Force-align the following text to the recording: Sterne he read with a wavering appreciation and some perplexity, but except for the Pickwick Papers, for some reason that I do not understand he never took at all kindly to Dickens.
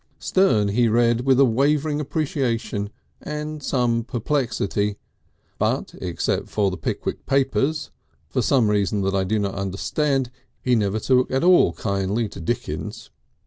Sterne 0.17 0.69
he 0.69 0.87
read 0.87 1.27
with 1.27 1.39
a 1.39 1.45
wavering 1.45 2.01
appreciation 2.01 2.89
and 3.21 3.61
some 3.61 4.03
perplexity, 4.03 4.97
but 5.59 5.93
except 6.01 6.49
for 6.49 6.71
the 6.71 6.77
Pickwick 6.77 7.27
Papers, 7.27 7.91
for 8.27 8.41
some 8.41 8.71
reason 8.71 9.01
that 9.03 9.13
I 9.13 9.23
do 9.23 9.37
not 9.37 9.53
understand 9.53 10.31
he 10.59 10.75
never 10.75 10.99
took 10.99 11.29
at 11.29 11.43
all 11.43 11.73
kindly 11.73 12.27
to 12.29 12.39
Dickens. 12.41 13.11